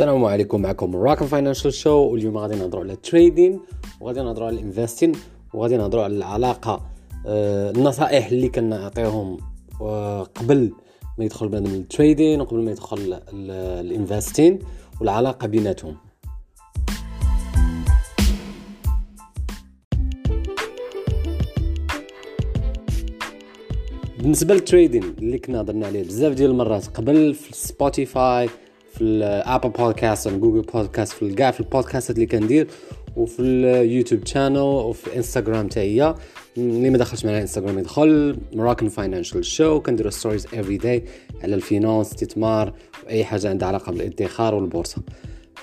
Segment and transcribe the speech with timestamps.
[0.00, 3.60] السلام عليكم معكم مراكن فاينانشال شو واليوم غادي نهضروا على ال trading
[4.00, 5.12] وغادي نهضروا على ال investing
[5.54, 6.80] وغادي نهضروا على العلاقة.
[7.26, 9.38] آه، النصائح اللي كنعطيهم
[9.80, 10.72] آه، قبل
[11.18, 14.58] ما يدخل بنادم ال trading وقبل ما يدخل ال investing
[15.00, 15.96] والعلاقة بيناتهم.
[24.18, 28.48] بالنسبة لل trading اللي كنا هضرنا عليه بزاف ديال المرات قبل في سبوتيفاي
[29.00, 32.66] في Apple Podcast Google Podcast في كاع في البودكاست اللي كندير
[33.16, 36.14] وفي اليوتيوب channel وفي انستغرام حتى هي
[36.56, 41.04] اللي ما دخلش معنا انستغرام يدخل مراكن فاينانشال شو كنديروا stories every day
[41.42, 42.72] على ال finance استثمار
[43.06, 45.02] واي حاجة عندها علاقة بالادخار والبورصة.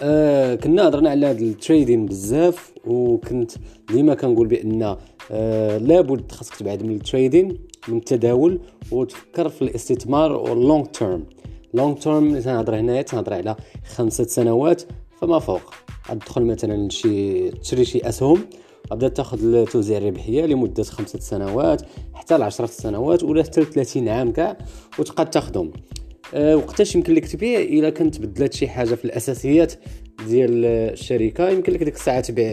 [0.02, 3.52] آه كنا هضرنا على هذا ال trading بزاف وكنت
[3.92, 4.96] ديما كنقول بأن
[5.32, 7.58] آه لابد خاصك تبعد من ال trading
[7.88, 8.60] من التداول
[8.92, 11.24] وتفكر في الاستثمار واللونج تيرم
[11.74, 13.56] لونغ تيرم تنهضر هنايا تنهضر على
[13.96, 14.84] خمسة سنوات
[15.22, 15.74] فما فوق.
[16.10, 18.40] تدخل مثلا شي تشري شي أسهم
[18.92, 21.82] غتبدأ تاخذ توزيع الربحية لمدة خمسة سنوات
[22.14, 24.58] حتى لعشرة سنوات ولا حتى 30 عام كاع
[25.00, 25.72] وتبقى تاخذهم
[26.34, 29.74] أه وقتاش يمكن لك تبيع؟ إلا كنت بدلت شي حاجة في الأساسيات
[30.28, 32.48] ديال الشركة يمكن لك ديك الساعة تبيع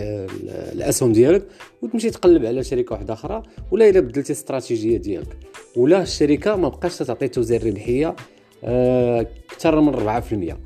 [0.72, 1.46] الأسهم ديالك
[1.82, 5.36] وتمشي تقلب على شركة واحدة أخرى ولا إلا بدلتي الاستراتيجيه ديالك.
[5.76, 8.16] ولا الشركة ما بقاش تعطي توزيع الربحية
[8.64, 10.56] أكثر من 4%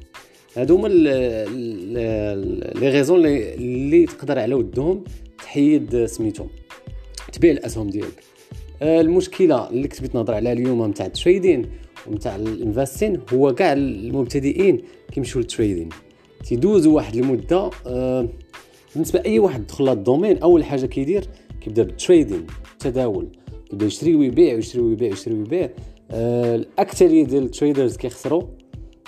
[0.56, 5.04] هادو هما les raisons اللي تقدر على ودهم
[5.38, 6.46] تحيد سميتو
[7.32, 8.22] تبيع الأسهم ديالك.
[8.82, 11.66] آه، المشكلة اللي كنت نهضر عليها اليوم نتاع ال trading
[12.06, 15.88] ونتاع ال investing هو كاع المبتدئين كيمشيو لل trading.
[16.44, 18.28] تيدوزوا واحد المدة آه،
[18.94, 21.24] بالنسبة اي واحد دخل لهاد ال domaine أول حاجة كيدير
[21.60, 23.28] كيبدا بال trading التداول.
[23.72, 25.70] يبدا يشري ويبيع ويشري ويبيع ويشري ويبيع.
[26.10, 28.42] الأكثرية ديال ال traders كيخسروا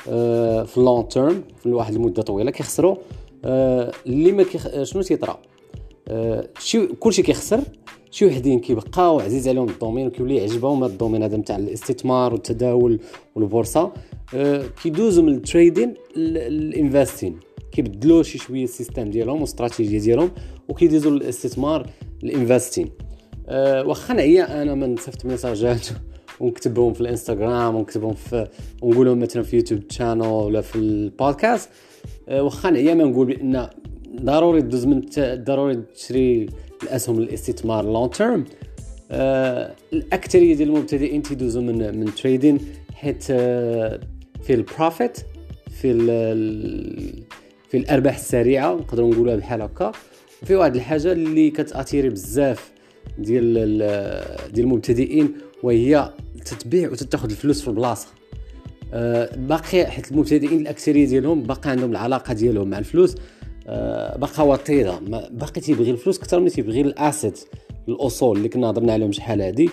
[0.09, 2.97] آه، في ال long term في واحد المدة طويلة كيخسروا.
[3.45, 4.83] آه، اللي ما كيخ...
[4.83, 5.39] شنو تيطرا؟
[6.59, 7.61] شي كلشي كيخسر
[8.11, 12.33] شي وحدين كيبقاو عزيز عليهم ال domaine وكيولي يعجبهم هذا ال domaine هذا نتاع الاستثمار
[12.33, 13.01] والتداول
[13.35, 13.93] والبورصة.
[14.83, 17.41] كيدوزو من ال trading لل investing
[17.73, 20.31] كيبدلوا شي شوية ال system ديالهم والاستراتيجيه ديالهم
[20.69, 21.91] وكيدوزو للاستثمار
[22.25, 22.91] ال investing
[23.59, 25.89] واخا نعيا أنا من صيفط ميساجات
[26.41, 28.49] ونكتبهم في الإنستغرام ونكتبهم في
[28.83, 31.69] ونقولهم مثلا في يوتيوب channel ولا في البودكاست.
[32.29, 33.69] أه، واخا نعيا نقول بأن
[34.21, 36.47] ضروري تدوز من ضروري تشري
[36.83, 38.45] الاسهم الاستثمار long term
[39.11, 42.59] أه الأكثرية ديال المبتدئين تيدوزوا من من تريدين
[42.95, 44.01] حيت أه
[44.43, 45.19] في البروفيت
[45.71, 45.93] في
[47.69, 49.93] في الأرباح السريعة نقدروا نقولوها بحال هكا.
[50.43, 52.73] وفي واحد الحاجة اللي كتأثيري بزاف
[53.19, 53.55] ديال
[54.53, 56.13] ديال المبتدئين وهي
[56.45, 58.09] تتبيع وتتاخذ الفلوس في البلاصة.
[58.93, 63.15] أه باقي حيت المبتدئين الأكثرية ديالهم باقي عندهم العلاقة ديالهم مع الفلوس
[63.67, 64.99] أه باقا وطيدة.
[65.31, 67.45] باقي تيبغي الفلوس أكثر من تيبغي ال assets
[67.89, 69.71] الأصول اللي كنا هضرنا عليهم شحال هادي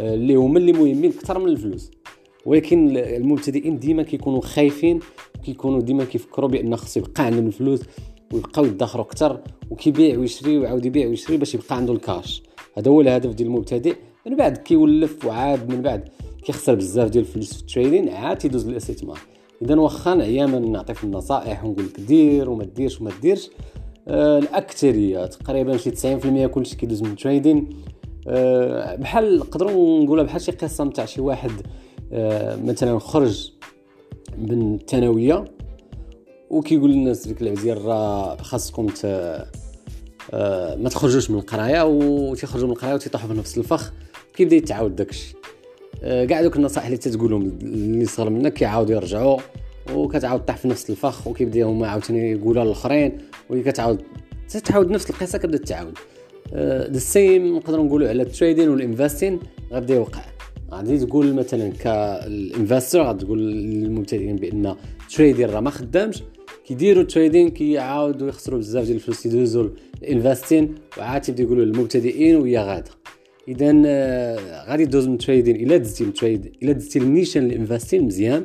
[0.00, 1.90] أه اللي هما اللي مهمين أكثر من الفلوس.
[2.46, 5.00] ولكن المبتدئين ديما كيكونوا خايفين
[5.44, 7.80] كيكونوا ديما كيفكروا بأن خصو يبقى عندهم الفلوس
[8.32, 12.42] ويبقاو يدخروا أكثر وكيبيع ويشري ويعاود يبيع ويشري باش يبقى عنده الكاش.
[12.78, 13.96] هذا هو الهدف ديال المبتدئ.
[14.26, 16.08] من بعد كيولف وعاد من بعد
[16.44, 19.18] كيخسر بزاف ديال الفلوس في ال trading عاد تيدوز للاستثمار
[19.62, 23.50] إذا واخا نعيا نعطيك النصائح ونقول لك دير وما ديرش وما ديرش.
[24.08, 27.68] آه الاكثريه تقريبا شي 90% كلشي كيدوز من التريدين.
[28.28, 31.50] آه بحال نقدروا نقولها بحال شي قصه نتاع شي واحد
[32.12, 33.52] آه مثلا خرج
[34.38, 35.44] من الثانوية
[36.50, 39.46] وكيقول للناس ديك العزير راه خاصكم آه
[40.76, 43.92] ما تخرجوش من القراية وتيخرجوا من القراية وتيطيحوا في نفس الفخ.
[44.36, 45.34] كيبدا يتعاود داكشي؟
[46.02, 49.38] آه، كاع دوك النصائح اللي تتقولهم اللي صغر منك كيعاودوا يرجعوا
[49.94, 53.18] وكتعاود طيح في نفس الفخ وكيبدا هما عاوتاني يقولوها للاخرين
[53.50, 54.02] وهي كتعاود
[54.48, 55.98] تتعاود نفس القصة كتبدا تعاود
[56.54, 59.40] ذا آه، same نقدروا نقولوا على ال trading وال investing
[59.72, 60.22] غيبدا يوقع.
[60.72, 66.22] غادي تقول مثلا كال investor غادي تقول للمبتدئين بأن ال trading راه ما خدامش.
[66.66, 69.68] كيديروا ال trading كيعاودوا يخسروا بزاف ديال الفلوس يدوزوا
[70.02, 72.90] ال investing وعاد تيبدا يقولوا للمبتدئين وهي غاده
[73.48, 78.02] اذا آه، غادي دوز من trading إلا دزتي من trade إلا دزتي النيشان ال investing
[78.02, 78.44] مزيان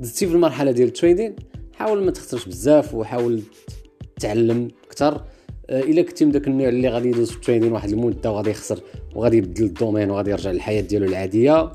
[0.00, 1.36] دزتي في المرحلة ديال ال trading
[1.72, 3.42] حاول ما تخسرش بزاف وحاول
[4.20, 5.24] تعلم أكثر
[5.70, 8.50] آه، إلا كنتي من داك النوع اللي غادي يدوز في ال trading واحد المدة وغادي
[8.50, 8.80] يخسر
[9.14, 11.72] وغادي يبدل ال domaine وغادي يرجع للحياة ديالو العادية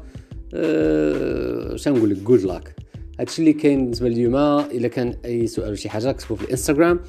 [0.53, 2.75] أه نقول لك؟ good luck
[3.19, 6.99] هادشي اللي كاين بالنسبة لليوم إلا كان أي سؤال ولا شي حاجة كتبوا في الإنستغرام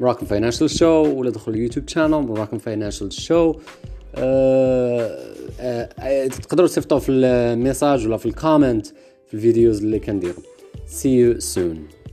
[0.00, 3.54] مراكم Financial Show ولا دخلوا ال YouTube channel مراكم Financial Show
[6.42, 8.86] تقدروا تصيفطوا في ال message ولا في ال comment
[9.26, 10.42] في ال videos اللي كنديروا
[10.88, 12.03] see you soon.